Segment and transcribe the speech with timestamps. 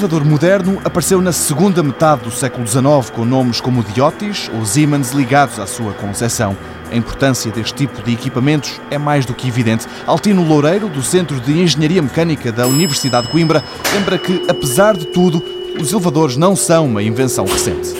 [0.00, 5.12] elevador moderno apareceu na segunda metade do século XIX com nomes como Diotis ou Siemens
[5.12, 6.56] ligados à sua concepção.
[6.90, 9.86] A importância deste tipo de equipamentos é mais do que evidente.
[10.06, 15.04] Altino Loureiro, do Centro de Engenharia Mecânica da Universidade de Coimbra, lembra que, apesar de
[15.04, 15.42] tudo,
[15.78, 17.94] os elevadores não são uma invenção recente.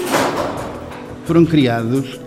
[1.27, 2.19] Foram criados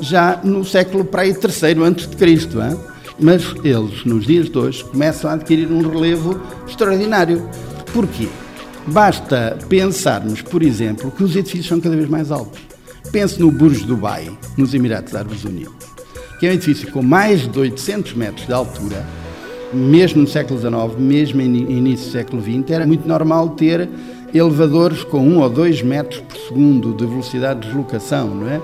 [0.00, 2.58] já no século para aí terceiro antes de Cristo,
[3.16, 7.48] mas eles, nos dias de hoje, começam a adquirir um relevo extraordinário.
[7.92, 8.28] Porquê?
[8.86, 12.60] Basta pensarmos, por exemplo, que os edifícios são cada vez mais altos.
[13.12, 15.74] Pense no Burj Dubai, nos Emirados Árabes Unidos,
[16.38, 19.04] que é um edifício com mais de 800 metros de altura,
[19.72, 23.88] mesmo no século XIX, mesmo no início do século XX, era muito normal ter
[24.34, 28.60] elevadores com 1 ou 2 metros por segundo de velocidade de deslocação, não é?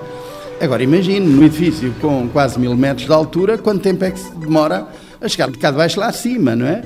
[0.59, 4.33] Agora imagine, num edifício com quase mil metros de altura, quanto tempo é que se
[4.35, 4.87] demora
[5.21, 6.81] a chegar de cá de baixo lá acima, não é?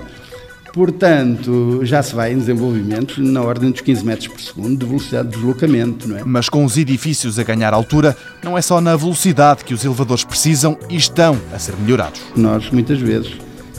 [0.73, 5.29] Portanto, já se vai em desenvolvimentos na ordem dos 15 metros por segundo de velocidade
[5.29, 6.23] de deslocamento, não é?
[6.23, 10.23] Mas com os edifícios a ganhar altura, não é só na velocidade que os elevadores
[10.23, 12.21] precisam e estão a ser melhorados.
[12.35, 13.33] Nós, muitas vezes,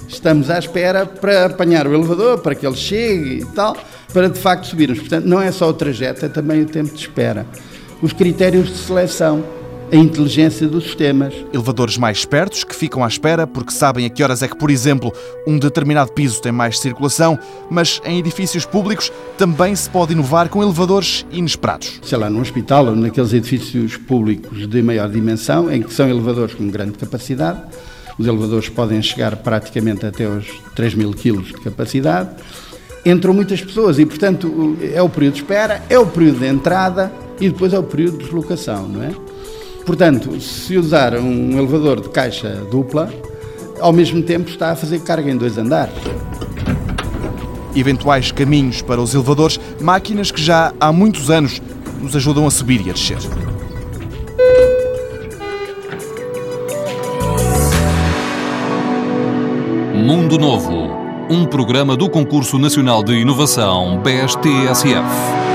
[0.07, 3.77] estamos à espera para apanhar o elevador, para que ele chegue e tal,
[4.13, 4.99] para de facto subirmos.
[4.99, 7.47] Portanto, não é só o trajeto, é também o tempo de espera.
[8.03, 9.43] Os critérios de seleção
[9.93, 11.35] a inteligência dos sistemas.
[11.53, 14.71] Elevadores mais espertos que ficam à espera porque sabem a que horas é que, por
[14.71, 15.13] exemplo,
[15.47, 17.39] um determinado piso tem mais circulação,
[17.71, 22.01] mas em edifícios públicos também se pode inovar com elevadores inesperados.
[22.03, 26.55] Sei lá, num hospital ou naqueles edifícios públicos de maior dimensão, em que são elevadores
[26.55, 27.61] com grande capacidade,
[28.19, 32.31] os elevadores podem chegar praticamente até aos 3 mil quilos de capacidade.
[33.05, 37.13] Entram muitas pessoas e, portanto, é o período de espera, é o período de entrada
[37.41, 39.32] e depois é o período de deslocação, não é?
[39.85, 43.13] Portanto, se usar um elevador de caixa dupla,
[43.81, 45.95] ao mesmo tempo está a fazer carga em dois andares.
[47.75, 51.61] Eventuais caminhos para os elevadores, máquinas que já há muitos anos
[52.01, 53.19] nos ajudam a subir e a descer.
[59.95, 60.91] Mundo Novo,
[61.31, 65.52] um programa do Concurso Nacional de Inovação BSTSF.